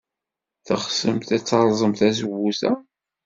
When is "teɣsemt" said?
0.65-1.29